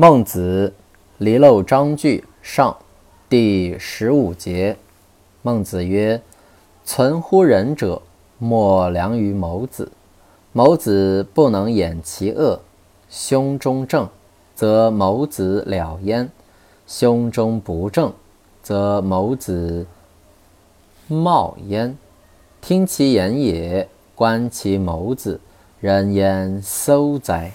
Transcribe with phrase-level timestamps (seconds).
[0.00, 0.72] 孟子
[1.16, 2.76] 离娄章句上，
[3.28, 4.76] 第十五节。
[5.42, 6.22] 孟子曰
[6.86, 8.00] ：“存乎仁者，
[8.38, 9.90] 莫良于谋子。
[10.52, 12.60] 谋子不能掩其恶，
[13.10, 14.08] 胸中正，
[14.54, 16.28] 则谋子了焉；
[16.86, 18.12] 胸中不正，
[18.62, 19.84] 则谋子
[21.08, 21.98] 冒焉。
[22.60, 25.40] 听其言也，观其谋子，
[25.80, 27.50] 人焉收哉？”